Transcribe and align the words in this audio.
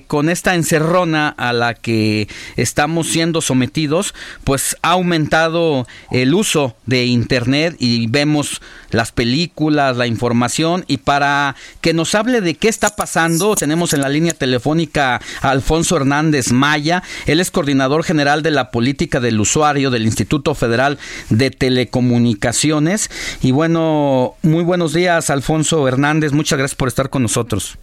Con 0.00 0.30
esta 0.30 0.54
encerrona 0.54 1.28
a 1.28 1.52
la 1.52 1.74
que 1.74 2.28
estamos 2.56 3.08
siendo 3.08 3.40
sometidos, 3.40 4.14
pues 4.44 4.76
ha 4.82 4.92
aumentado 4.92 5.86
el 6.10 6.34
uso 6.34 6.74
de 6.86 7.04
Internet 7.04 7.76
y 7.78 8.06
vemos 8.06 8.60
las 8.90 9.12
películas, 9.12 9.96
la 9.96 10.06
información. 10.06 10.84
Y 10.88 10.98
para 10.98 11.56
que 11.80 11.92
nos 11.92 12.14
hable 12.14 12.40
de 12.40 12.54
qué 12.54 12.68
está 12.68 12.96
pasando, 12.96 13.54
tenemos 13.54 13.92
en 13.92 14.00
la 14.00 14.08
línea 14.08 14.34
telefónica 14.34 15.20
a 15.40 15.50
Alfonso 15.50 15.96
Hernández 15.96 16.52
Maya, 16.52 17.02
él 17.26 17.40
es 17.40 17.50
coordinador 17.50 18.04
general 18.04 18.42
de 18.42 18.50
la 18.50 18.70
política 18.70 19.20
del 19.20 19.40
usuario 19.40 19.90
del 19.90 20.06
Instituto 20.06 20.54
Federal 20.54 20.98
de 21.30 21.50
Telecomunicaciones. 21.50 23.10
Y 23.42 23.50
bueno, 23.50 24.34
muy 24.42 24.62
buenos 24.62 24.92
días 24.92 25.30
Alfonso 25.30 25.86
Hernández, 25.86 26.32
muchas 26.32 26.58
gracias 26.58 26.76
por 26.76 26.88
estar 26.88 27.10
con 27.10 27.22
nosotros. 27.22 27.78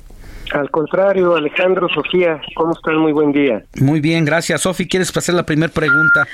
Al 0.54 0.70
contrario, 0.72 1.36
Alejandro, 1.36 1.88
Sofía, 1.90 2.42
¿cómo 2.56 2.74
están? 2.74 2.98
Muy 2.98 3.12
buen 3.12 3.32
día. 3.32 3.64
Muy 3.80 4.00
bien, 4.00 4.26
gracias. 4.26 4.62
Sofi, 4.62 4.88
¿quieres 4.88 5.16
hacer 5.16 5.36
la 5.36 5.44
primera 5.44 5.72
pregunta? 5.72 6.28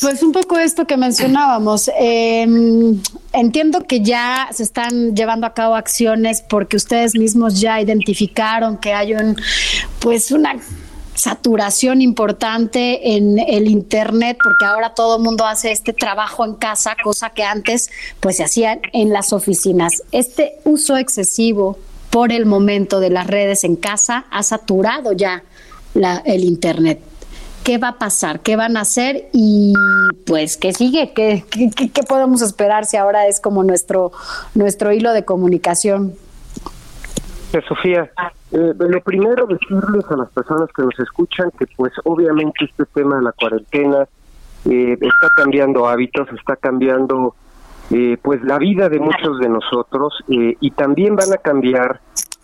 Pues 0.00 0.22
un 0.22 0.32
poco 0.32 0.58
esto 0.58 0.86
que 0.86 0.96
mencionábamos. 0.96 1.90
Em, 1.98 3.00
entiendo 3.32 3.80
que 3.86 4.00
ya 4.00 4.48
se 4.52 4.62
están 4.62 5.14
llevando 5.16 5.46
a 5.46 5.54
cabo 5.54 5.74
acciones 5.74 6.42
porque 6.42 6.76
ustedes 6.76 7.14
mismos 7.16 7.60
ya 7.60 7.80
identificaron 7.80 8.78
que 8.78 8.92
hay 8.92 9.14
un, 9.14 9.36
pues 10.00 10.30
una 10.30 10.56
saturación 11.14 12.02
importante 12.02 13.16
en 13.16 13.38
el 13.38 13.68
internet 13.68 14.36
porque 14.42 14.66
ahora 14.66 14.92
todo 14.94 15.16
el 15.16 15.22
mundo 15.22 15.46
hace 15.46 15.72
este 15.72 15.92
trabajo 15.92 16.44
en 16.44 16.54
casa, 16.54 16.94
cosa 17.02 17.30
que 17.30 17.42
antes 17.42 17.90
pues 18.20 18.36
se 18.36 18.44
hacía 18.44 18.78
en 18.92 19.12
las 19.12 19.32
oficinas. 19.32 20.02
Este 20.12 20.58
uso 20.64 20.96
excesivo 20.96 21.78
por 22.10 22.32
el 22.32 22.46
momento 22.46 23.00
de 23.00 23.10
las 23.10 23.26
redes 23.26 23.64
en 23.64 23.76
casa 23.76 24.24
ha 24.30 24.42
saturado 24.42 25.12
ya 25.12 25.42
el 26.24 26.44
Internet. 26.44 27.00
¿Qué 27.64 27.78
va 27.78 27.88
a 27.88 27.98
pasar? 27.98 28.40
¿Qué 28.40 28.54
van 28.54 28.76
a 28.76 28.82
hacer? 28.82 29.28
Y 29.32 29.72
pues, 30.24 30.56
¿qué 30.56 30.72
sigue? 30.72 31.12
¿Qué, 31.12 31.44
qué, 31.50 32.02
podemos 32.04 32.40
esperar 32.40 32.84
si 32.84 32.96
ahora 32.96 33.26
es 33.26 33.40
como 33.40 33.64
nuestro, 33.64 34.12
nuestro 34.54 34.92
hilo 34.92 35.12
de 35.12 35.24
comunicación? 35.24 36.14
Sofía, 37.66 38.10
eh, 38.52 38.72
lo 38.78 39.00
primero 39.00 39.46
decirles 39.46 40.04
a 40.10 40.16
las 40.16 40.28
personas 40.30 40.68
que 40.76 40.82
nos 40.82 40.98
escuchan 41.00 41.50
que 41.58 41.66
pues 41.76 41.92
obviamente 42.04 42.66
este 42.66 42.84
tema 42.86 43.16
de 43.16 43.22
la 43.22 43.32
cuarentena 43.32 44.06
eh, 44.66 44.92
está 45.00 45.28
cambiando 45.36 45.88
hábitos, 45.88 46.28
está 46.38 46.56
cambiando 46.56 47.34
eh, 47.90 48.16
pues 48.20 48.42
la 48.42 48.58
vida 48.58 48.88
de 48.88 48.98
muchos 48.98 49.38
de 49.38 49.48
nosotros 49.48 50.12
eh, 50.28 50.56
y 50.60 50.72
también 50.72 51.14
van 51.14 51.32
a 51.32 51.36
cambiar 51.36 52.00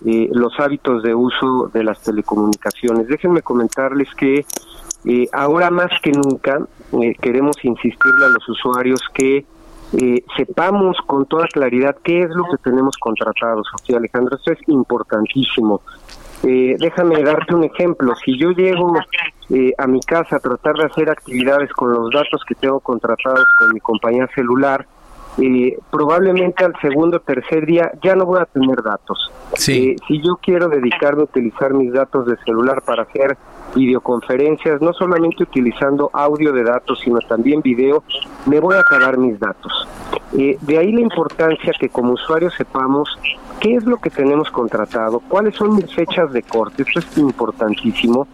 eh, 0.06 0.28
los 0.32 0.52
hábitos 0.60 1.02
de 1.02 1.14
uso 1.16 1.68
de 1.74 1.82
las 1.82 2.00
telecomunicaciones. 2.00 3.08
Déjenme 3.08 3.42
comentarles 3.42 4.08
que 4.14 4.44
ahora 5.32 5.68
más 5.70 5.90
que 6.00 6.12
nunca 6.12 6.60
queremos 7.20 7.56
insistirle 7.64 8.24
a 8.24 8.28
los 8.28 8.48
usuarios 8.48 9.00
que 9.12 9.44
sepamos 10.36 10.96
con 11.06 11.26
toda 11.26 11.48
claridad 11.48 11.96
qué 12.04 12.20
es 12.20 12.30
lo 12.30 12.44
que 12.44 12.56
tenemos 12.62 12.96
contratado, 12.98 13.64
Sofía 13.64 13.96
Alejandro. 13.96 14.36
Esto 14.36 14.52
es 14.52 14.60
importantísimo. 14.68 15.80
déjame 16.42 17.20
darte 17.24 17.52
un 17.56 17.64
ejemplo. 17.64 18.14
Si 18.24 18.38
yo 18.38 18.52
llego 18.52 18.94
a 19.76 19.86
mi 19.88 20.00
casa 20.02 20.36
a 20.36 20.38
tratar 20.38 20.76
de 20.76 20.84
hacer 20.84 21.10
actividades 21.10 21.72
con 21.72 21.92
los 21.92 22.10
datos 22.12 22.42
que 22.46 22.54
tengo 22.54 22.78
contratados 22.78 23.44
con 23.58 23.74
mi 23.74 23.80
compañía 23.80 24.28
celular, 24.36 24.86
eh, 25.38 25.78
probablemente 25.90 26.64
al 26.64 26.74
segundo 26.80 27.16
o 27.16 27.20
tercer 27.20 27.66
día 27.66 27.92
ya 28.02 28.14
no 28.14 28.26
voy 28.26 28.40
a 28.40 28.46
tener 28.46 28.82
datos. 28.82 29.30
Eh, 29.68 29.96
si 30.06 30.22
yo 30.22 30.38
quiero 30.42 30.68
dedicarme 30.68 31.22
a 31.22 31.24
utilizar 31.24 31.74
mis 31.74 31.92
datos 31.92 32.26
de 32.26 32.36
celular 32.44 32.82
para 32.82 33.02
hacer 33.02 33.36
videoconferencias, 33.74 34.80
no 34.80 34.92
solamente 34.92 35.42
utilizando 35.42 36.10
audio 36.12 36.52
de 36.52 36.64
datos, 36.64 37.00
sino 37.02 37.18
también 37.20 37.62
video, 37.62 38.02
me 38.46 38.60
voy 38.60 38.76
a 38.76 38.80
acabar 38.80 39.16
mis 39.18 39.38
datos. 39.38 39.72
Eh, 40.36 40.56
de 40.60 40.78
ahí 40.78 40.92
la 40.92 41.00
importancia 41.00 41.72
que 41.78 41.90
como 41.90 42.14
usuarios 42.14 42.54
sepamos 42.54 43.08
qué 43.60 43.76
es 43.76 43.84
lo 43.84 43.98
que 43.98 44.10
tenemos 44.10 44.50
contratado, 44.50 45.20
cuáles 45.28 45.54
son 45.54 45.76
mis 45.76 45.94
fechas 45.94 46.32
de 46.32 46.42
corte, 46.42 46.82
esto 46.82 47.00
es 47.00 47.18
importantísimo. 47.18 48.26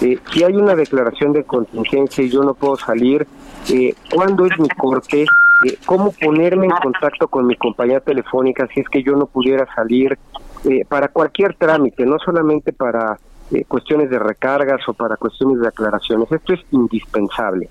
Eh, 0.00 0.18
si 0.32 0.42
hay 0.42 0.54
una 0.56 0.74
declaración 0.74 1.32
de 1.32 1.44
contingencia 1.44 2.24
y 2.24 2.30
yo 2.30 2.42
no 2.42 2.54
puedo 2.54 2.76
salir, 2.76 3.26
eh, 3.70 3.94
cuándo 4.12 4.46
es 4.46 4.58
mi 4.58 4.68
corte, 4.68 5.24
eh, 5.62 5.78
cómo 5.86 6.12
ponerme 6.12 6.66
en 6.66 6.72
contacto 6.72 7.28
con 7.28 7.46
mi 7.46 7.56
compañía 7.56 8.00
telefónica 8.00 8.66
si 8.74 8.80
es 8.80 8.88
que 8.88 9.02
yo 9.02 9.14
no 9.14 9.26
pudiera 9.26 9.66
salir 9.74 10.18
eh, 10.64 10.84
para 10.88 11.08
cualquier 11.08 11.54
trámite, 11.54 12.04
no 12.04 12.18
solamente 12.18 12.72
para 12.72 13.18
eh, 13.52 13.64
cuestiones 13.66 14.10
de 14.10 14.18
recargas 14.18 14.80
o 14.88 14.94
para 14.94 15.16
cuestiones 15.16 15.60
de 15.60 15.68
aclaraciones. 15.68 16.30
Esto 16.32 16.54
es 16.54 16.60
indispensable. 16.72 17.68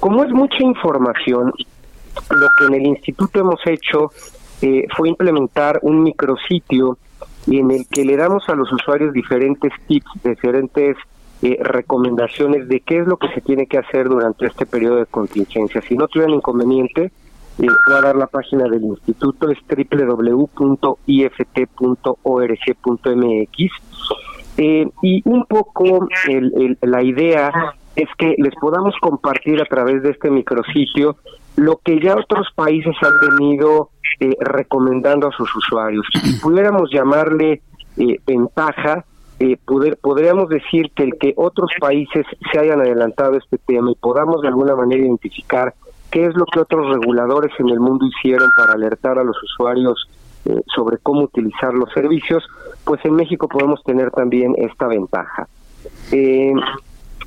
Como 0.00 0.22
es 0.22 0.30
mucha 0.32 0.62
información, 0.62 1.52
lo 2.30 2.48
que 2.58 2.66
en 2.66 2.74
el 2.74 2.86
instituto 2.86 3.40
hemos 3.40 3.60
hecho 3.66 4.10
fue 4.96 5.10
implementar 5.10 5.78
un 5.82 6.02
micrositio 6.02 6.96
en 7.46 7.70
el 7.70 7.86
que 7.86 8.02
le 8.02 8.16
damos 8.16 8.48
a 8.48 8.54
los 8.54 8.72
usuarios 8.72 9.12
diferentes 9.12 9.70
tips, 9.86 10.10
diferentes 10.22 10.96
recomendaciones 11.42 12.68
de 12.68 12.80
qué 12.80 13.00
es 13.00 13.06
lo 13.06 13.18
que 13.18 13.28
se 13.28 13.42
tiene 13.42 13.66
que 13.66 13.76
hacer 13.76 14.08
durante 14.08 14.46
este 14.46 14.64
periodo 14.64 14.96
de 14.96 15.06
contingencia. 15.06 15.82
Si 15.82 15.94
no 15.94 16.08
tuvieran 16.08 16.34
inconveniente, 16.34 17.12
eh, 17.58 17.66
voy 17.86 17.96
a 17.96 18.00
dar 18.00 18.16
la 18.16 18.26
página 18.26 18.64
del 18.64 18.82
instituto, 18.82 19.50
es 19.50 19.58
www.ift.org.mx. 19.68 20.74
Eh, 24.56 24.88
y 25.02 25.22
un 25.28 25.44
poco 25.46 26.08
la 26.80 27.02
idea 27.02 27.74
es 27.96 28.08
que 28.18 28.34
les 28.38 28.54
podamos 28.56 28.94
compartir 29.00 29.60
a 29.60 29.66
través 29.66 30.02
de 30.02 30.10
este 30.10 30.30
micrositio 30.30 31.16
lo 31.56 31.80
que 31.84 32.00
ya 32.00 32.16
otros 32.16 32.48
países 32.54 32.94
han 33.02 33.36
venido 33.38 33.90
eh, 34.20 34.36
recomendando 34.40 35.28
a 35.28 35.32
sus 35.32 35.54
usuarios. 35.54 36.06
Si 36.12 36.40
pudiéramos 36.40 36.90
llamarle 36.92 37.62
eh, 37.96 38.18
ventaja, 38.26 39.04
eh, 39.40 39.56
poder, 39.64 39.98
podríamos 40.00 40.48
decir 40.48 40.90
que 40.94 41.04
el 41.04 41.18
que 41.18 41.34
otros 41.36 41.70
países 41.80 42.24
se 42.52 42.58
hayan 42.58 42.80
adelantado 42.80 43.36
este 43.36 43.58
tema 43.58 43.90
y 43.90 43.94
podamos 43.96 44.42
de 44.42 44.48
alguna 44.48 44.76
manera 44.76 45.02
identificar 45.02 45.74
qué 46.10 46.26
es 46.26 46.34
lo 46.34 46.46
que 46.46 46.60
otros 46.60 46.88
reguladores 46.94 47.52
en 47.58 47.68
el 47.68 47.80
mundo 47.80 48.06
hicieron 48.06 48.48
para 48.56 48.74
alertar 48.74 49.18
a 49.18 49.24
los 49.24 49.36
usuarios 49.42 50.08
eh, 50.44 50.60
sobre 50.74 50.98
cómo 50.98 51.22
utilizar 51.22 51.74
los 51.74 51.90
servicios, 51.92 52.44
pues 52.84 53.04
en 53.04 53.14
México 53.14 53.48
podemos 53.48 53.82
tener 53.82 54.10
también 54.10 54.54
esta 54.58 54.86
ventaja. 54.86 55.48
Eh, 56.12 56.52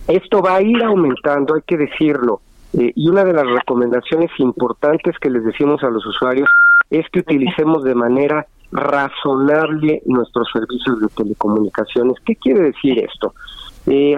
esto 0.08 0.42
va 0.42 0.56
a 0.56 0.62
ir 0.62 0.82
aumentando, 0.84 1.56
hay 1.56 1.64
que 1.66 1.78
decirlo, 1.78 2.40
eh, 2.78 2.92
y 2.96 3.10
una 3.10 3.24
de 3.24 3.34
las 3.34 3.46
recomendaciones 3.46 4.30
importantes 4.38 5.18
que 5.20 5.30
les 5.30 5.44
decimos 5.44 5.84
a 5.84 5.90
los 5.90 6.06
usuarios 6.06 6.48
es 6.90 7.06
que 7.10 7.20
utilicemos 7.20 7.84
de 7.84 7.96
manera 7.96 8.46
razonable 8.72 10.02
nuestros 10.06 10.48
servicios 10.52 11.02
de 11.02 11.08
telecomunicaciones. 11.10 12.16
¿Qué 12.26 12.36
quiere 12.36 12.62
decir 12.62 13.00
esto? 13.00 13.34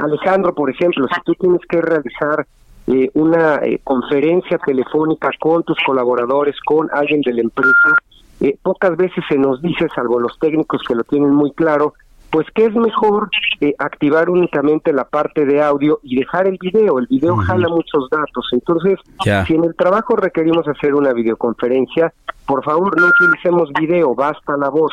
Alejandro, 0.02 0.56
por 0.56 0.72
ejemplo, 0.72 1.08
si 1.14 1.22
tú 1.22 1.36
tienes 1.36 1.62
que 1.70 1.80
realizar 1.80 2.48
eh, 2.92 3.12
una 3.14 3.58
eh, 3.58 3.80
conferencia 3.84 4.58
telefónica 4.58 5.30
con 5.40 5.62
tus 5.62 5.78
colaboradores, 5.86 6.56
con 6.66 6.90
alguien 6.92 7.22
de 7.22 7.34
la 7.34 7.42
empresa, 7.42 7.94
eh, 8.40 8.58
pocas 8.64 8.98
veces 8.98 9.24
se 9.30 9.38
nos 9.38 9.62
dice, 9.62 9.88
salvo 9.94 10.20
los 10.20 10.40
técnicos 10.40 10.82
que 10.88 10.96
lo 10.96 11.04
tienen 11.04 11.30
muy 11.30 11.52
claro, 11.52 11.94
pues 12.32 12.48
que 12.54 12.66
es 12.66 12.74
mejor 12.76 13.30
activar 13.80 14.30
únicamente 14.30 14.94
la 14.94 15.06
parte 15.06 15.46
de 15.46 15.62
audio 15.62 16.00
y 16.04 16.18
dejar 16.18 16.48
el 16.48 16.58
video. 16.62 17.00
El 17.00 17.08
video 17.08 17.38
jala 17.38 17.68
muchos 17.70 18.10
datos. 18.10 18.48
Entonces, 18.52 19.00
si 19.48 19.56
en 19.56 19.64
el 19.64 19.76
trabajo 19.76 20.16
requerimos 20.16 20.68
hacer 20.68 20.94
una 20.94 21.14
videoconferencia, 21.14 22.14
por 22.46 22.64
favor 22.64 23.00
no 23.00 23.08
utilicemos 23.08 23.70
video, 23.80 24.16
basta 24.16 24.58
la 24.58 24.70
voz. 24.70 24.92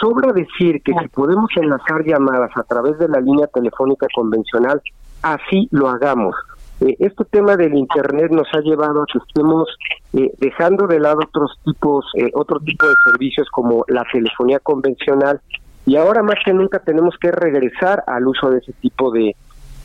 Sobra 0.00 0.32
decir 0.32 0.82
que 0.82 0.92
si 1.00 1.08
podemos 1.08 1.50
enlazar 1.56 2.04
llamadas 2.04 2.50
a 2.56 2.62
través 2.62 2.98
de 2.98 3.08
la 3.08 3.20
línea 3.20 3.46
telefónica 3.48 4.06
convencional, 4.14 4.80
así 5.22 5.68
lo 5.70 5.88
hagamos 5.88 6.34
Eh, 6.80 6.94
este 6.98 7.24
tema 7.24 7.56
del 7.56 7.74
Internet 7.74 8.30
nos 8.30 8.48
ha 8.52 8.60
llevado 8.60 9.02
a 9.02 9.06
que 9.06 9.18
estemos 9.18 9.66
eh, 10.12 10.30
dejando 10.38 10.86
de 10.86 11.00
lado 11.00 11.20
otros 11.26 11.58
tipos, 11.64 12.04
eh, 12.14 12.30
otro 12.34 12.60
tipo 12.60 12.86
de 12.86 12.94
servicios 13.04 13.48
como 13.50 13.82
la 13.88 14.04
telefonía 14.12 14.58
convencional 14.58 15.40
y 15.86 15.96
ahora 15.96 16.22
más 16.22 16.36
que 16.44 16.52
nunca 16.52 16.80
tenemos 16.80 17.16
que 17.18 17.30
regresar 17.30 18.02
al 18.06 18.26
uso 18.26 18.50
de 18.50 18.58
ese 18.58 18.72
tipo 18.74 19.10
de, 19.10 19.34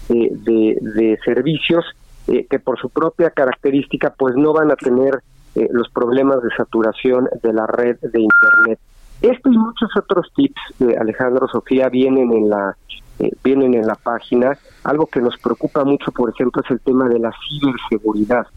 de, 0.10 1.20
servicios 1.24 1.86
que 2.26 2.60
por 2.60 2.80
su 2.80 2.90
propia 2.90 3.30
característica 3.30 4.14
pues 4.18 4.36
no 4.36 4.54
van 4.54 4.72
a 4.72 4.76
tener 4.76 5.20
los 5.56 5.90
problemas 5.90 6.42
de 6.42 6.50
saturación 6.56 7.30
de 7.42 7.54
la 7.54 7.68
red 7.68 7.98
de 8.02 8.22
Internet. 8.22 8.80
Esto 9.22 9.52
y 9.52 9.58
muchos 9.58 9.90
otros 9.96 10.32
tips 10.36 10.62
de 10.80 10.98
Alejandro 10.98 11.48
Sofía 11.48 11.90
vienen 11.90 12.32
en 12.32 12.50
la 12.50 12.76
eh, 13.22 13.32
vienen 13.44 13.76
en 13.76 13.86
la 13.86 13.96
página. 13.96 14.58
Algo 14.84 15.06
que 15.06 15.22
nos 15.22 15.38
preocupa 15.38 15.84
mucho, 15.84 16.12
por 16.12 16.32
ejemplo, 16.32 16.64
es 16.66 16.72
el 16.72 16.80
tema 16.80 17.08
de 17.08 17.20
la 17.20 17.32
ciberseguridad. 17.48 18.48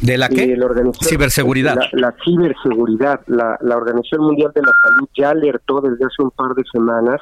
¿De 0.00 0.16
la 0.16 0.28
qué? 0.28 0.56
ciberseguridad. 1.02 1.76
La, 1.92 2.14
ciberseguridad. 2.24 3.20
La, 3.26 3.58
la, 3.60 3.76
Organización 3.76 4.22
Mundial 4.22 4.50
de 4.54 4.62
la 4.62 4.72
Salud 4.82 5.08
ya 5.14 5.30
alertó 5.30 5.80
desde 5.80 6.06
hace 6.06 6.22
un 6.22 6.30
par 6.30 6.54
de 6.54 6.64
semanas 6.72 7.20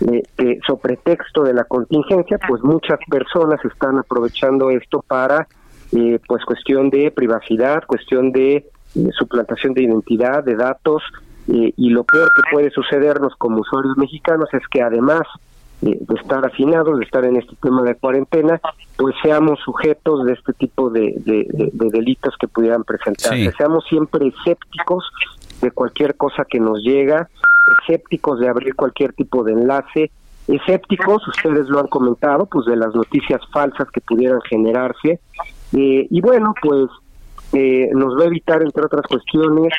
eh, 0.00 0.22
que, 0.36 0.58
sobre 0.66 0.96
pretexto 0.96 1.42
de 1.42 1.54
la 1.54 1.64
contingencia, 1.64 2.38
pues 2.46 2.62
muchas 2.62 2.98
personas 3.08 3.64
están 3.64 3.98
aprovechando 3.98 4.70
esto 4.70 5.02
para, 5.06 5.46
eh, 5.92 6.18
pues, 6.26 6.44
cuestión 6.44 6.90
de 6.90 7.10
privacidad, 7.10 7.84
cuestión 7.86 8.32
de 8.32 8.66
suplantación 9.18 9.72
de 9.72 9.84
identidad, 9.84 10.44
de 10.44 10.56
datos, 10.56 11.02
y 11.48 11.90
lo 11.90 12.04
peor 12.04 12.30
que 12.36 12.42
puede 12.52 12.70
sucedernos 12.70 13.34
como 13.36 13.62
usuarios 13.62 13.96
mexicanos 13.96 14.48
es 14.52 14.62
que 14.70 14.80
además 14.80 15.22
de, 15.82 15.98
estar 16.20 16.44
afinados, 16.46 16.98
de 16.98 17.04
estar 17.04 17.24
en 17.24 17.36
este 17.36 17.54
tema 17.60 17.82
de 17.82 17.96
cuarentena, 17.96 18.60
pues 18.96 19.14
seamos 19.22 19.58
sujetos 19.60 20.24
de 20.24 20.32
este 20.32 20.52
tipo 20.52 20.90
de, 20.90 21.14
delitos 21.72 22.34
que 22.38 22.48
pudieran 22.48 22.84
presentarse. 22.84 23.52
Seamos 23.52 23.84
siempre 23.88 24.28
escépticos 24.28 25.04
de 25.60 25.70
cualquier 25.72 26.16
cosa 26.16 26.44
que 26.48 26.60
nos 26.60 26.82
llega, 26.82 27.28
escépticos 27.80 28.38
de 28.40 28.48
abrir 28.48 28.74
cualquier 28.74 29.12
tipo 29.12 29.42
de 29.42 29.52
enlace, 29.52 30.10
escépticos, 30.46 31.26
ustedes 31.28 31.68
lo 31.68 31.80
han 31.80 31.88
comentado, 31.88 32.46
pues 32.46 32.66
de 32.66 32.76
las 32.76 32.94
noticias 32.94 33.40
falsas 33.52 33.90
que 33.90 34.00
pudieran 34.00 34.40
generarse. 34.42 35.20
Eh, 35.72 36.06
y 36.08 36.20
bueno, 36.20 36.54
pues 36.62 36.90
eh, 37.52 37.90
nos 37.92 38.16
va 38.18 38.24
a 38.24 38.26
evitar, 38.26 38.62
entre 38.62 38.84
otras 38.84 39.06
cuestiones, 39.08 39.72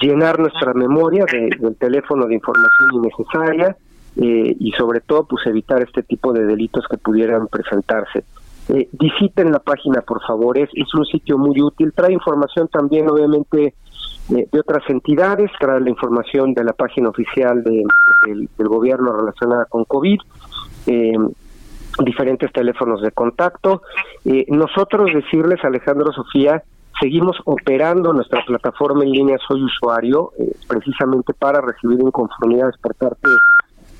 llenar 0.00 0.38
nuestra 0.38 0.72
memoria 0.74 1.24
del 1.24 1.76
teléfono 1.76 2.26
de 2.26 2.34
información 2.34 2.90
innecesaria, 2.94 3.76
eh, 4.16 4.56
y 4.58 4.72
sobre 4.72 5.00
todo 5.00 5.24
pues 5.24 5.46
evitar 5.46 5.80
este 5.82 6.02
tipo 6.02 6.32
de 6.32 6.44
delitos 6.44 6.84
que 6.90 6.98
pudieran 6.98 7.46
presentarse. 7.46 8.24
Eh, 8.68 8.88
visiten 8.92 9.52
la 9.52 9.60
página 9.60 10.00
por 10.02 10.20
favor, 10.26 10.58
es, 10.58 10.68
es 10.74 10.92
un 10.94 11.04
sitio 11.06 11.38
muy 11.38 11.60
útil, 11.60 11.92
trae 11.94 12.12
información 12.12 12.68
también 12.68 13.08
obviamente 13.08 13.74
eh, 14.30 14.48
de 14.50 14.60
otras 14.60 14.82
entidades, 14.88 15.50
trae 15.60 15.80
la 15.80 15.88
información 15.88 16.52
de 16.52 16.64
la 16.64 16.72
página 16.72 17.08
oficial 17.10 17.62
de, 17.62 17.84
del, 18.26 18.68
gobierno 18.68 19.12
relacionada 19.12 19.66
con 19.66 19.84
COVID, 19.84 20.18
diferentes 22.04 22.52
teléfonos 22.52 23.02
de 23.02 23.10
contacto. 23.12 23.82
nosotros 24.48 25.10
decirles, 25.14 25.64
Alejandro 25.64 26.12
Sofía, 26.12 26.62
seguimos 27.00 27.36
operando 27.44 28.12
nuestra 28.12 28.44
plataforma 28.44 29.04
en 29.04 29.12
línea 29.12 29.38
Soy 29.46 29.62
Usuario, 29.62 30.32
precisamente 30.66 31.34
para 31.34 31.60
recibir 31.60 32.00
inconformidades 32.00 32.76
por 32.78 32.94
parte 32.94 33.28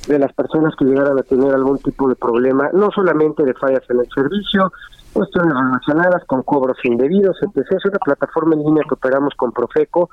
de 0.09 0.19
las 0.19 0.33
personas 0.33 0.75
que 0.77 0.85
llegaran 0.85 1.19
a 1.19 1.23
tener 1.23 1.55
algún 1.55 1.79
tipo 1.79 2.09
de 2.09 2.17
problema, 2.17 2.71
no 2.73 2.91
solamente 2.91 3.45
de 3.45 3.55
fallas 3.55 3.83
en 3.89 4.01
el 4.01 4.09
servicio, 4.15 4.73
cuestiones 5.13 5.55
relacionadas 5.55 6.25
con 6.25 6.43
cobros 6.43 6.79
indebidos, 6.85 7.37
etc. 7.43 7.67
Es 7.71 7.85
una 7.85 7.99
plataforma 7.99 8.55
en 8.55 8.65
línea 8.65 8.85
que 8.89 8.95
operamos 8.95 9.35
con 9.37 9.53
Profeco 9.53 10.11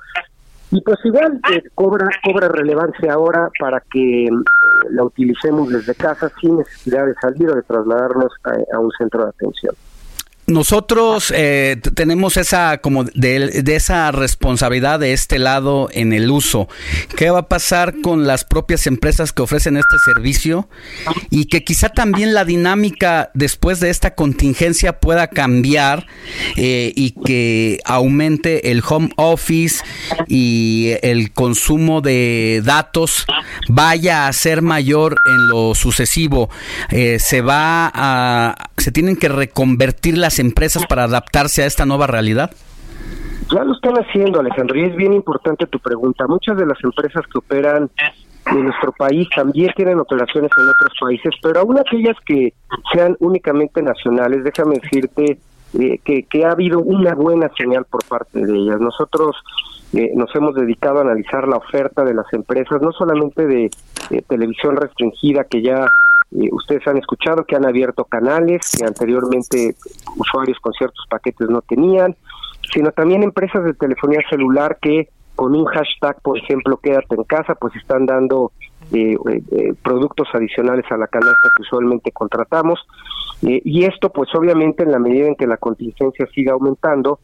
y 0.71 0.81
pues 0.81 0.97
igual 1.05 1.39
eh, 1.53 1.63
cobra 1.75 2.09
cobra 2.23 2.47
relevancia 2.49 3.13
ahora 3.13 3.49
para 3.59 3.81
que 3.91 4.25
eh, 4.25 4.29
la 4.89 5.03
utilicemos 5.03 5.69
desde 5.69 5.95
casa 5.95 6.29
sin 6.41 6.57
necesidad 6.57 7.05
de 7.05 7.13
salir 7.15 7.49
o 7.49 7.55
de 7.55 7.61
trasladarnos 7.61 8.31
a 8.73 8.79
un 8.79 8.91
centro 8.97 9.23
de 9.23 9.29
atención. 9.29 9.75
Nosotros 10.47 11.33
eh, 11.35 11.77
tenemos 11.95 12.37
esa 12.37 12.77
como 12.77 13.03
de, 13.03 13.63
esa 13.65 14.11
responsabilidad 14.11 14.99
de 14.99 15.11
este 15.11 15.39
lado 15.39 15.89
en 15.91 16.13
el 16.13 16.29
uso. 16.29 16.67
¿Qué 17.17 17.31
va 17.31 17.39
a 17.39 17.49
pasar 17.49 17.95
con 18.01 18.27
las 18.27 18.43
propias 18.43 18.85
empresas 18.85 19.31
que 19.31 19.41
ofrecen 19.41 19.75
este 19.75 19.95
servicio 20.05 20.69
y 21.31 21.45
que 21.45 21.63
quizá 21.63 21.89
también 21.89 22.35
la 22.35 22.45
dinámica 22.45 23.31
después 23.33 23.79
de 23.79 23.89
esta 23.89 24.13
contingencia 24.13 24.99
pueda 24.99 25.29
cambiar 25.29 26.05
eh, 26.57 26.93
y 26.95 27.15
que 27.25 27.79
aumente 27.83 28.69
el 28.71 28.83
home 28.87 29.09
office 29.15 29.83
y 30.27 30.91
el 31.01 31.31
consumo 31.31 32.01
de 32.01 32.61
datos 32.63 33.25
vaya 33.67 34.27
a 34.27 34.33
ser 34.33 34.61
mayor 34.61 35.15
en 35.25 35.47
lo 35.47 35.73
sucesivo? 35.73 36.51
Eh, 36.91 37.17
se 37.19 37.41
va 37.41 37.91
a 37.91 38.69
se 38.77 38.91
tienen 38.91 39.15
que 39.15 39.29
reconvertir 39.29 40.15
las 40.15 40.34
empresas 40.39 40.85
para 40.85 41.03
adaptarse 41.03 41.63
a 41.63 41.65
esta 41.65 41.85
nueva 41.85 42.07
realidad? 42.07 42.51
Ya 43.53 43.63
lo 43.63 43.73
están 43.73 43.95
haciendo, 43.95 44.39
Alejandro, 44.39 44.77
y 44.77 44.85
es 44.85 44.95
bien 44.95 45.13
importante 45.13 45.67
tu 45.67 45.79
pregunta. 45.79 46.25
Muchas 46.27 46.57
de 46.57 46.65
las 46.65 46.83
empresas 46.83 47.23
que 47.31 47.37
operan 47.37 47.89
en 48.47 48.63
nuestro 48.63 48.91
país 48.91 49.27
también 49.35 49.71
tienen 49.75 49.99
operaciones 49.99 50.51
en 50.57 50.63
otros 50.69 50.93
países, 50.99 51.33
pero 51.41 51.59
aún 51.59 51.79
aquellas 51.79 52.15
que 52.25 52.53
sean 52.93 53.15
únicamente 53.19 53.81
nacionales, 53.81 54.43
déjame 54.43 54.79
decirte 54.81 55.39
eh, 55.79 55.99
que, 56.03 56.23
que, 56.23 56.45
ha 56.45 56.51
habido 56.51 56.79
una 56.79 57.13
buena 57.13 57.51
señal 57.57 57.85
por 57.85 58.03
parte 58.05 58.45
de 58.45 58.57
ellas. 58.57 58.79
Nosotros 58.79 59.35
eh, 59.93 60.11
nos 60.15 60.33
hemos 60.35 60.55
dedicado 60.55 60.99
a 60.99 61.01
analizar 61.01 61.47
la 61.47 61.57
oferta 61.57 62.03
de 62.03 62.13
las 62.13 62.31
empresas, 62.33 62.81
no 62.81 62.91
solamente 62.91 63.45
de 63.45 63.69
televisión 64.27 64.75
restringida, 64.75 65.43
que 65.43 65.61
ya 65.61 65.87
ustedes 66.51 66.85
han 66.87 66.97
escuchado 66.97 67.45
que 67.45 67.55
han 67.55 67.65
abierto 67.65 68.05
canales 68.05 68.71
que 68.77 68.85
anteriormente 68.85 69.75
usuarios 70.17 70.59
con 70.59 70.73
ciertos 70.73 71.05
paquetes 71.09 71.49
no 71.49 71.61
tenían, 71.61 72.15
sino 72.73 72.91
también 72.91 73.23
empresas 73.23 73.63
de 73.63 73.73
telefonía 73.73 74.21
celular 74.29 74.77
que 74.81 75.09
con 75.35 75.53
un 75.53 75.65
hashtag, 75.65 76.21
por 76.21 76.37
ejemplo, 76.37 76.77
quédate 76.77 77.15
en 77.15 77.23
casa, 77.23 77.55
pues 77.55 77.75
están 77.75 78.05
dando 78.05 78.51
eh, 78.93 79.15
eh, 79.51 79.73
productos 79.83 80.27
adicionales 80.33 80.85
a 80.89 80.97
la 80.97 81.07
canasta 81.07 81.49
que 81.55 81.61
usualmente 81.63 82.11
contratamos. 82.11 82.79
Eh, 83.41 83.61
y 83.65 83.83
esto, 83.83 84.09
pues 84.09 84.29
obviamente, 84.33 84.83
en 84.83 84.91
la 84.91 84.99
medida 84.99 85.27
en 85.27 85.35
que 85.35 85.47
la 85.47 85.57
contingencia 85.57 86.25
siga 86.33 86.53
aumentando, 86.53 87.19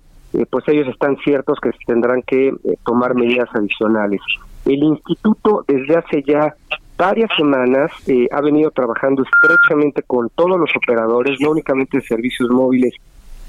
pues 0.49 0.65
ellos 0.69 0.87
están 0.87 1.17
ciertos 1.17 1.59
que 1.59 1.71
tendrán 1.85 2.21
que 2.21 2.53
tomar 2.85 3.15
medidas 3.15 3.49
adicionales. 3.53 4.21
El 4.65 4.81
instituto 4.81 5.65
desde 5.67 5.97
hace 5.97 6.23
ya 6.25 6.55
varias 7.01 7.31
semanas 7.35 7.91
eh, 8.05 8.27
ha 8.31 8.41
venido 8.41 8.69
trabajando 8.69 9.23
estrechamente 9.23 10.03
con 10.03 10.29
todos 10.35 10.59
los 10.59 10.69
operadores, 10.75 11.39
no 11.41 11.49
únicamente 11.49 11.97
de 11.97 12.03
servicios 12.03 12.47
móviles, 12.51 12.93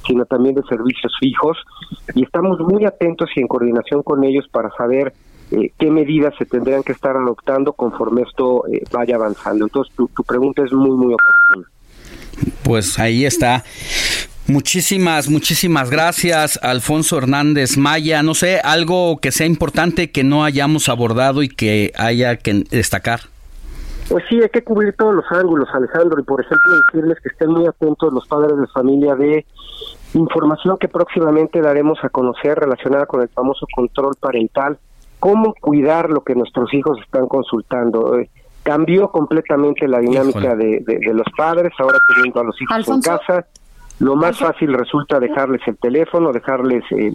sino 0.06 0.24
también 0.24 0.54
de 0.54 0.62
servicios 0.62 1.12
fijos, 1.20 1.58
y 2.14 2.24
estamos 2.24 2.58
muy 2.60 2.86
atentos 2.86 3.28
y 3.36 3.40
en 3.40 3.48
coordinación 3.48 4.02
con 4.02 4.24
ellos 4.24 4.46
para 4.50 4.70
saber 4.70 5.12
eh, 5.50 5.70
qué 5.78 5.90
medidas 5.90 6.32
se 6.38 6.46
tendrían 6.46 6.82
que 6.82 6.92
estar 6.92 7.14
adoptando 7.14 7.74
conforme 7.74 8.22
esto 8.22 8.64
eh, 8.68 8.82
vaya 8.90 9.16
avanzando. 9.16 9.66
Entonces, 9.66 9.94
tu 9.94 10.24
pregunta 10.24 10.62
es 10.64 10.72
muy, 10.72 10.96
muy 10.96 11.12
oportuna. 11.12 11.68
Pues 12.64 12.98
ahí 12.98 13.26
está. 13.26 13.64
Muchísimas, 14.46 15.28
muchísimas 15.28 15.90
gracias, 15.90 16.58
Alfonso 16.62 17.18
Hernández 17.18 17.76
Maya. 17.76 18.22
No 18.22 18.34
sé, 18.34 18.60
algo 18.64 19.18
que 19.18 19.30
sea 19.30 19.46
importante 19.46 20.10
que 20.10 20.24
no 20.24 20.42
hayamos 20.42 20.88
abordado 20.88 21.42
y 21.42 21.48
que 21.50 21.92
haya 21.96 22.38
que 22.38 22.64
destacar. 22.70 23.31
Pues 24.08 24.24
sí, 24.28 24.40
hay 24.42 24.48
que 24.48 24.62
cubrir 24.62 24.94
todos 24.96 25.14
los 25.14 25.24
ángulos, 25.30 25.68
Alejandro, 25.72 26.20
y 26.20 26.24
por 26.24 26.40
ejemplo 26.40 26.72
decirles 26.86 27.18
que 27.22 27.28
estén 27.28 27.50
muy 27.50 27.66
atentos 27.66 28.12
los 28.12 28.26
padres 28.26 28.58
de 28.58 28.66
familia 28.68 29.14
de 29.14 29.46
información 30.14 30.76
que 30.78 30.88
próximamente 30.88 31.60
daremos 31.60 31.98
a 32.02 32.08
conocer 32.08 32.58
relacionada 32.58 33.06
con 33.06 33.22
el 33.22 33.28
famoso 33.28 33.66
control 33.74 34.14
parental, 34.20 34.78
cómo 35.18 35.54
cuidar 35.54 36.10
lo 36.10 36.22
que 36.22 36.34
nuestros 36.34 36.72
hijos 36.74 36.98
están 37.00 37.26
consultando. 37.26 38.18
Eh, 38.18 38.28
cambió 38.62 39.08
completamente 39.08 39.88
la 39.88 39.98
dinámica 39.98 40.54
de, 40.54 40.82
los 41.12 41.26
padres, 41.36 41.72
ahora 41.78 41.98
teniendo 42.14 42.40
a 42.40 42.44
los 42.44 42.60
hijos 42.60 42.88
en 42.88 43.00
casa. 43.00 43.46
Lo 43.98 44.16
más 44.16 44.38
fácil 44.38 44.72
resulta 44.74 45.20
dejarles 45.20 45.60
el 45.66 45.76
teléfono, 45.76 46.32
dejarles, 46.32 46.82
eh, 46.92 47.12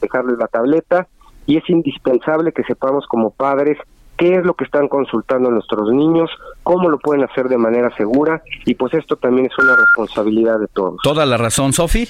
dejarles 0.00 0.38
la 0.38 0.46
tableta, 0.46 1.08
y 1.46 1.56
es 1.56 1.68
indispensable 1.68 2.52
que 2.52 2.62
sepamos 2.64 3.06
como 3.06 3.30
padres 3.30 3.78
qué 4.18 4.34
es 4.34 4.44
lo 4.44 4.54
que 4.54 4.64
están 4.64 4.88
consultando 4.88 5.50
nuestros 5.50 5.90
niños, 5.92 6.28
cómo 6.62 6.90
lo 6.90 6.98
pueden 6.98 7.24
hacer 7.24 7.48
de 7.48 7.56
manera 7.56 7.94
segura 7.96 8.42
y 8.66 8.74
pues 8.74 8.92
esto 8.92 9.16
también 9.16 9.46
es 9.46 9.58
una 9.58 9.76
responsabilidad 9.76 10.58
de 10.58 10.66
todos. 10.66 10.96
Toda 11.02 11.24
la 11.24 11.38
razón, 11.38 11.72
Sofi. 11.72 12.08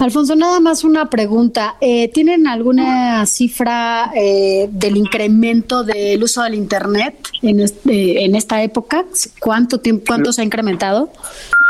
Alfonso, 0.00 0.36
nada 0.36 0.60
más 0.60 0.84
una 0.84 1.08
pregunta. 1.08 1.76
Eh, 1.80 2.10
¿Tienen 2.12 2.46
alguna 2.46 3.24
cifra 3.26 4.10
eh, 4.14 4.68
del 4.70 4.96
incremento 4.96 5.84
del 5.84 6.22
uso 6.22 6.42
del 6.42 6.54
Internet 6.54 7.16
en, 7.42 7.60
este, 7.60 8.24
en 8.24 8.34
esta 8.34 8.62
época? 8.62 9.04
¿Cuánto 9.40 9.80
tiempo, 9.80 10.04
cuánto 10.06 10.32
se 10.32 10.42
ha 10.42 10.44
incrementado? 10.44 11.10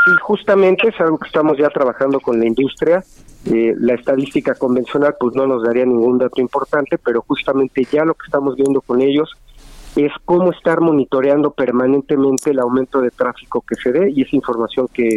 Sí, 0.06 0.12
justamente 0.22 0.88
es 0.88 1.00
algo 1.00 1.18
que 1.18 1.26
estamos 1.26 1.58
ya 1.58 1.68
trabajando 1.68 2.20
con 2.20 2.38
la 2.38 2.46
industria. 2.46 3.02
Eh, 3.44 3.74
la 3.76 3.94
estadística 3.94 4.54
convencional 4.54 5.16
pues 5.18 5.34
no 5.34 5.48
nos 5.48 5.64
daría 5.64 5.84
ningún 5.84 6.18
dato 6.18 6.40
importante, 6.40 6.96
pero 6.96 7.22
justamente 7.22 7.84
ya 7.90 8.04
lo 8.04 8.14
que 8.14 8.26
estamos 8.26 8.54
viendo 8.54 8.80
con 8.80 9.02
ellos 9.02 9.36
es 10.04 10.12
cómo 10.24 10.52
estar 10.52 10.80
monitoreando 10.80 11.50
permanentemente 11.52 12.50
el 12.50 12.58
aumento 12.58 13.00
de 13.00 13.10
tráfico 13.10 13.64
que 13.66 13.76
se 13.76 13.92
dé 13.92 14.10
y 14.10 14.22
esa 14.22 14.36
información 14.36 14.88
que, 14.92 15.08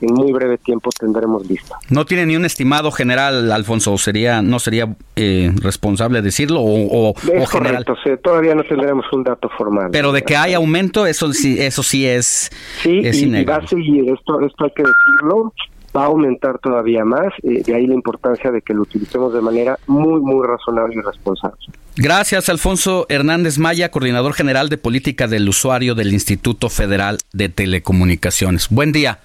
en 0.00 0.14
muy 0.14 0.32
breve 0.32 0.58
tiempo 0.58 0.90
tendremos 0.98 1.48
lista. 1.48 1.76
No 1.90 2.04
tiene 2.04 2.26
ni 2.26 2.36
un 2.36 2.44
estimado 2.44 2.90
general, 2.90 3.50
Alfonso, 3.50 3.96
sería 3.98 4.42
no 4.42 4.58
sería 4.58 4.94
eh, 5.16 5.52
responsable 5.62 6.22
decirlo 6.22 6.60
o, 6.60 7.14
es 7.32 7.48
correcto, 7.48 7.96
todavía 8.22 8.54
no 8.54 8.64
tendremos 8.64 9.06
un 9.12 9.24
dato 9.24 9.48
formal. 9.56 9.88
Pero 9.90 10.12
de 10.12 10.22
que 10.22 10.36
hay 10.36 10.54
aumento, 10.54 11.06
eso 11.06 11.32
sí, 11.32 11.56
eso 11.58 11.82
sí 11.82 12.06
es, 12.06 12.50
sí, 12.82 13.00
y, 13.00 13.44
va 13.44 13.56
a 13.56 13.66
seguir, 13.66 14.12
esto, 14.12 14.40
esto 14.40 14.64
hay 14.64 14.70
que 14.72 14.82
decirlo 14.82 15.52
va 15.96 16.02
a 16.02 16.06
aumentar 16.06 16.58
todavía 16.58 17.04
más, 17.04 17.32
eh, 17.42 17.62
de 17.64 17.74
ahí 17.74 17.86
la 17.86 17.94
importancia 17.94 18.50
de 18.50 18.62
que 18.62 18.74
lo 18.74 18.82
utilicemos 18.82 19.32
de 19.32 19.40
manera 19.40 19.78
muy, 19.86 20.20
muy 20.20 20.46
razonable 20.46 20.96
y 20.96 21.00
responsable. 21.00 21.58
Gracias, 21.96 22.48
Alfonso 22.48 23.06
Hernández 23.08 23.58
Maya, 23.58 23.90
coordinador 23.90 24.32
general 24.32 24.68
de 24.68 24.78
política 24.78 25.26
del 25.26 25.48
usuario 25.48 25.94
del 25.94 26.12
Instituto 26.12 26.68
Federal 26.68 27.18
de 27.32 27.48
Telecomunicaciones. 27.48 28.68
Buen 28.70 28.92
día. 28.92 29.18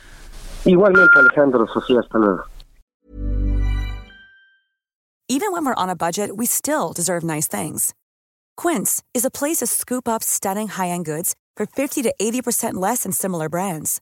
Igualmente, 0.66 1.12
Alejandro, 1.20 1.68
Sofía, 1.68 2.00
hasta 2.00 2.18
luego. 2.18 2.44
Even 5.30 5.52
when 5.52 5.66
we're 5.66 5.74
on 5.76 5.90
a 5.90 5.96
budget, 5.96 6.32
we 6.36 6.46
still 6.46 6.94
deserve 6.94 7.24
nice 7.24 7.48
things. 7.48 7.94
Quince 8.56 9.02
is 9.14 9.26
a 9.26 9.32
place 9.32 9.58
to 9.58 9.68
scoop 9.68 10.08
up 10.08 10.22
stunning 10.22 10.68
high-end 10.68 11.06
goods 11.06 11.34
for 11.56 11.66
50 11.66 12.02
to 12.04 12.14
80% 12.22 12.74
less 12.76 13.04
than 13.04 13.12
similar 13.12 13.50
brands. 13.50 14.02